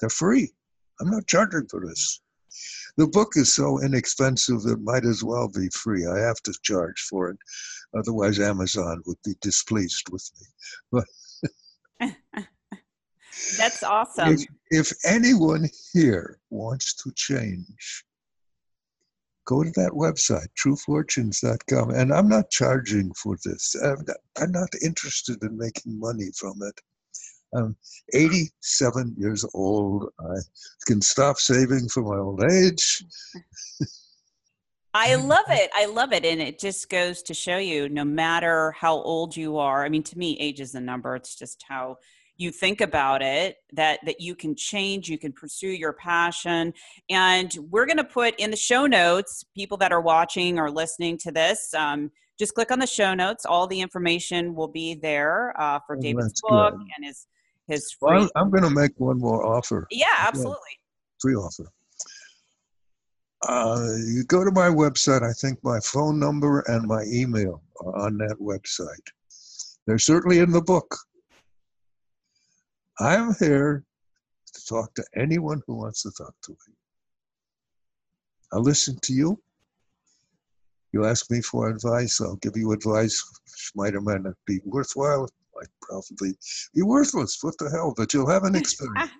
They're 0.00 0.10
free. 0.10 0.52
I'm 1.00 1.10
not 1.10 1.26
charging 1.26 1.66
for 1.68 1.80
this. 1.86 2.20
The 2.96 3.06
book 3.06 3.32
is 3.36 3.54
so 3.54 3.80
inexpensive 3.80 4.66
it 4.66 4.80
might 4.80 5.04
as 5.04 5.22
well 5.24 5.48
be 5.48 5.68
free. 5.70 6.06
I 6.06 6.18
have 6.18 6.42
to 6.42 6.52
charge 6.62 7.00
for 7.08 7.30
it. 7.30 7.38
Otherwise, 7.96 8.38
Amazon 8.40 9.02
would 9.06 9.16
be 9.24 9.34
displeased 9.40 10.10
with 10.10 10.30
me. 10.38 10.46
But 10.90 11.06
That's 13.56 13.82
awesome. 13.82 14.34
If, 14.34 14.44
if 14.70 14.92
anyone 15.04 15.68
here 15.92 16.38
wants 16.50 16.94
to 17.02 17.10
change, 17.16 18.04
go 19.52 19.62
to 19.62 19.70
that 19.72 19.92
website, 19.92 20.46
truefortunes.com. 20.58 21.90
And 21.90 22.12
I'm 22.12 22.28
not 22.28 22.50
charging 22.50 23.12
for 23.14 23.36
this. 23.44 23.74
I'm 23.82 24.04
not, 24.06 24.16
I'm 24.40 24.52
not 24.52 24.70
interested 24.82 25.42
in 25.42 25.56
making 25.56 25.98
money 25.98 26.30
from 26.36 26.54
it. 26.62 26.80
I'm 27.54 27.76
87 28.14 29.14
years 29.18 29.44
old. 29.52 30.08
I 30.18 30.36
can 30.86 31.02
stop 31.02 31.36
saving 31.38 31.88
for 31.88 32.02
my 32.02 32.18
old 32.18 32.42
age. 32.50 33.04
I 34.94 35.14
love 35.16 35.44
it. 35.48 35.70
I 35.74 35.86
love 35.86 36.12
it. 36.12 36.24
And 36.24 36.40
it 36.40 36.58
just 36.58 36.88
goes 36.88 37.22
to 37.24 37.34
show 37.34 37.58
you 37.58 37.88
no 37.88 38.04
matter 38.04 38.72
how 38.72 38.94
old 38.94 39.36
you 39.36 39.58
are, 39.58 39.84
I 39.84 39.88
mean, 39.88 40.02
to 40.04 40.18
me, 40.18 40.38
age 40.38 40.60
is 40.60 40.74
a 40.74 40.80
number. 40.80 41.14
It's 41.16 41.34
just 41.34 41.64
how 41.68 41.96
you 42.42 42.50
think 42.50 42.80
about 42.80 43.22
it 43.22 43.56
that 43.72 44.00
that 44.04 44.20
you 44.20 44.34
can 44.34 44.54
change 44.54 45.08
you 45.08 45.16
can 45.16 45.32
pursue 45.32 45.68
your 45.68 45.92
passion 45.92 46.72
and 47.08 47.56
we're 47.70 47.86
going 47.86 47.96
to 47.96 48.04
put 48.04 48.34
in 48.38 48.50
the 48.50 48.56
show 48.56 48.86
notes 48.86 49.44
people 49.54 49.76
that 49.76 49.92
are 49.92 50.00
watching 50.00 50.58
or 50.58 50.70
listening 50.70 51.16
to 51.16 51.30
this 51.30 51.72
um, 51.74 52.10
just 52.42 52.54
click 52.54 52.72
on 52.72 52.78
the 52.78 52.86
show 52.86 53.14
notes. 53.14 53.44
All 53.44 53.66
the 53.66 53.80
information 53.80 54.54
will 54.54 54.68
be 54.68 54.94
there 54.94 55.54
uh, 55.60 55.78
for 55.86 55.96
oh, 55.96 56.00
david's 56.00 56.40
book 56.42 56.74
good. 56.76 56.86
and 56.96 57.06
his 57.06 57.26
his 57.68 57.92
free 57.92 58.18
well, 58.18 58.30
i'm 58.34 58.50
going 58.50 58.64
to 58.64 58.70
make 58.70 58.92
one 58.98 59.18
more 59.18 59.46
offer. 59.46 59.86
Yeah 59.90 60.06
absolutely. 60.18 60.78
Free 61.20 61.34
offer. 61.34 61.70
Uh, 63.46 63.88
you 64.06 64.24
go 64.24 64.44
to 64.44 64.50
my 64.52 64.68
website 64.68 65.22
i 65.22 65.32
think 65.32 65.58
my 65.62 65.78
phone 65.80 66.18
number 66.18 66.60
and 66.66 66.86
my 66.86 67.04
email 67.04 67.62
are 67.80 68.06
on 68.06 68.18
that 68.18 68.36
website. 68.40 69.06
They're 69.86 69.98
certainly 69.98 70.38
in 70.38 70.50
the 70.50 70.62
book 70.62 70.96
I'm 73.02 73.34
here 73.40 73.84
to 74.54 74.66
talk 74.66 74.94
to 74.94 75.04
anyone 75.16 75.60
who 75.66 75.74
wants 75.74 76.02
to 76.02 76.12
talk 76.12 76.34
to 76.44 76.52
me. 76.52 76.74
I'll 78.52 78.62
listen 78.62 78.96
to 79.02 79.12
you. 79.12 79.42
You 80.92 81.04
ask 81.06 81.28
me 81.30 81.40
for 81.40 81.68
advice, 81.68 82.20
I'll 82.20 82.36
give 82.36 82.56
you 82.56 82.72
advice, 82.72 83.24
which 83.44 83.72
might 83.74 83.94
or 83.96 84.02
might 84.02 84.22
not 84.22 84.34
be 84.46 84.60
worthwhile, 84.64 85.28
might 85.56 85.68
probably 85.80 86.34
be 86.74 86.82
worthless. 86.82 87.38
What 87.40 87.54
the 87.58 87.70
hell? 87.70 87.92
But 87.96 88.12
you'll 88.14 88.30
have 88.30 88.44
an 88.44 88.54
experience. 88.62 89.10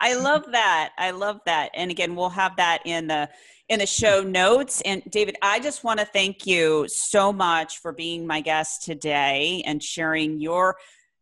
I 0.00 0.14
love 0.14 0.44
that. 0.52 0.92
I 0.98 1.10
love 1.10 1.40
that. 1.46 1.70
And 1.74 1.90
again, 1.90 2.14
we'll 2.14 2.28
have 2.30 2.56
that 2.56 2.80
in 2.86 3.06
the 3.08 3.28
in 3.68 3.80
the 3.80 3.86
show 3.86 4.22
notes. 4.22 4.80
And 4.82 5.02
David, 5.10 5.36
I 5.42 5.58
just 5.58 5.82
want 5.82 5.98
to 5.98 6.06
thank 6.06 6.46
you 6.46 6.86
so 6.88 7.32
much 7.32 7.78
for 7.78 7.92
being 7.92 8.26
my 8.26 8.40
guest 8.40 8.84
today 8.84 9.62
and 9.66 9.82
sharing 9.82 10.38
your 10.38 10.76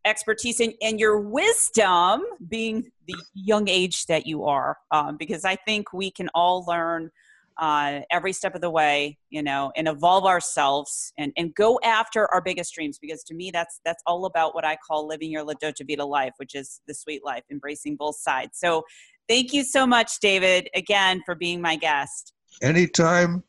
expertise 0.05 0.61
and, 0.61 0.75
and 0.83 1.01
your 1.01 1.19
wisdom 1.19 2.23
being 2.49 2.91
the 3.07 3.17
young 3.35 3.69
age 3.69 4.07
that 4.07 4.27
you 4.27 4.45
are 4.45 4.77
um, 4.91 5.17
because 5.17 5.45
i 5.45 5.57
think 5.57 5.93
we 5.93 6.11
can 6.11 6.29
all 6.35 6.65
learn 6.67 7.11
uh, 7.57 8.01
every 8.11 8.33
step 8.33 8.55
of 8.55 8.61
the 8.61 8.71
way 8.71 9.17
you 9.31 9.43
know 9.43 9.71
and 9.77 9.87
evolve 9.87 10.25
ourselves 10.25 11.13
and, 11.19 11.33
and 11.37 11.55
go 11.55 11.79
after 11.85 12.33
our 12.35 12.43
biggest 12.43 12.75
dreams 12.75 12.99
because 12.99 13.23
to 13.23 13.35
me 13.35 13.51
that's 13.53 13.81
that's 13.85 14.03
all 14.07 14.27
about 14.27 14.55
what 14.55 14.65
i 14.65 14.77
call 14.77 15.07
living 15.07 15.31
your 15.31 15.45
la 15.45 15.55
dolce 15.61 15.85
vita 15.85 16.05
life 16.05 16.33
which 16.39 16.55
is 16.55 16.81
the 16.89 16.95
sweet 16.95 17.25
life 17.25 17.45
embracing 17.51 17.97
both 17.97 18.17
sides. 18.17 18.59
So 18.59 18.83
thank 19.29 19.53
you 19.53 19.63
so 19.63 19.87
much 19.87 20.19
david 20.19 20.69
again 20.75 21.23
for 21.25 21.35
being 21.37 21.61
my 21.61 21.77
guest. 21.77 22.33
Anytime 22.61 23.45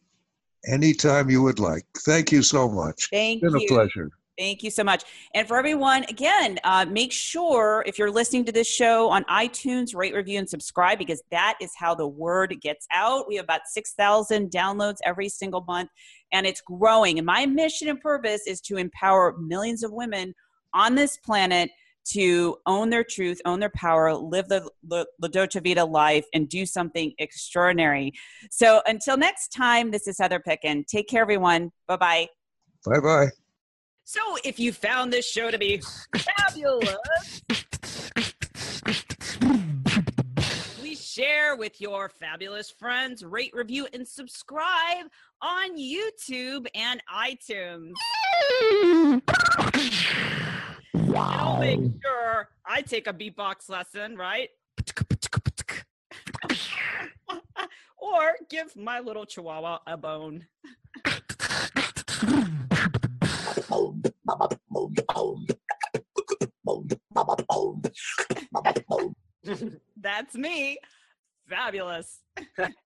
anytime 0.68 1.30
you 1.30 1.42
would 1.42 1.60
like. 1.60 1.86
Thank 2.00 2.32
you 2.32 2.42
so 2.42 2.70
much. 2.70 3.10
Thank 3.12 3.44
it's 3.44 3.54
been 3.54 3.62
you. 3.62 3.66
a 3.66 3.74
pleasure 3.74 4.12
Thank 4.38 4.64
you 4.64 4.70
so 4.70 4.84
much. 4.84 5.04
And 5.34 5.48
for 5.48 5.58
everyone, 5.58 6.04
again, 6.10 6.60
uh, 6.64 6.86
make 6.90 7.12
sure 7.12 7.84
if 7.88 7.98
you're 7.98 8.12
listening 8.12 8.44
to 8.46 8.52
this 8.52 8.68
show 8.68 9.10
on 9.10 9.24
iTunes, 9.26 9.96
rate, 9.96 10.14
review, 10.14 10.40
and 10.40 10.50
subscribe 10.50 10.98
because 10.98 11.24
that 11.32 11.56
is 11.62 11.72
how 11.78 11.96
the 11.96 12.08
word 12.08 12.56
gets 12.62 12.86
out. 12.92 13.28
We 13.28 13.36
have 13.36 13.46
about 13.46 13.62
6,000 13.68 14.52
downloads 14.52 14.98
every 15.06 15.30
single 15.30 15.62
month, 15.62 15.90
and 16.34 16.46
it's 16.46 16.62
growing. 16.62 17.18
And 17.18 17.26
my 17.26 17.46
mission 17.46 17.88
and 17.88 18.00
purpose 18.02 18.42
is 18.46 18.60
to 18.62 18.78
empower 18.78 19.38
millions 19.38 19.84
of 19.84 19.92
women 19.94 20.36
on 20.74 20.96
this 20.96 21.18
planet 21.18 21.72
to 22.06 22.58
own 22.66 22.90
their 22.90 23.04
truth, 23.04 23.42
own 23.46 23.60
their 23.60 23.72
power, 23.72 24.14
live 24.14 24.48
the 24.48 24.70
La 24.88 25.06
Dolce 25.30 25.60
Vita 25.60 25.84
life, 25.84 26.26
and 26.34 26.48
do 26.48 26.66
something 26.66 27.14
extraordinary. 27.18 28.14
So 28.52 28.82
until 28.86 29.18
next 29.18 29.50
time, 29.50 29.92
this 29.92 30.08
is 30.08 30.20
Heather 30.20 30.40
Picken. 30.40 30.86
Take 30.86 31.08
care, 31.08 31.22
everyone. 31.22 31.72
Bye 31.88 31.98
bye. 31.98 32.28
Bye 32.86 33.00
bye. 33.00 33.45
So, 34.08 34.20
if 34.44 34.60
you 34.60 34.72
found 34.72 35.12
this 35.12 35.28
show 35.28 35.50
to 35.50 35.58
be 35.58 35.82
fabulous, 36.16 37.42
please 40.78 41.04
share 41.04 41.56
with 41.56 41.82
your 41.82 42.10
fabulous 42.10 42.70
friends, 42.70 43.26
rate, 43.26 43.50
review, 43.56 43.88
and 43.94 44.08
subscribe 44.08 45.08
on 45.42 45.76
YouTube 45.76 46.68
and 46.76 47.02
iTunes. 47.12 47.94
And 48.62 49.24
I'll 51.16 51.60
make 51.60 51.80
sure 52.04 52.50
I 52.64 52.84
take 52.84 53.08
a 53.08 53.14
beatbox 53.14 53.70
lesson, 53.70 54.18
right? 54.18 54.50
or 57.98 58.36
give 58.52 58.76
my 58.76 59.00
little 59.00 59.26
chihuahua 59.26 59.80
a 59.88 59.98
bone. 59.98 60.46
That's 70.02 70.36
me. 70.36 70.78
Fabulous. 71.50 72.22